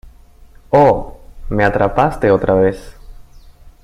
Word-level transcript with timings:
¡Oh! 0.71 1.19
Me 1.49 1.63
atrapaste 1.63 2.31
otra 2.31 2.55
vez. 2.55 2.95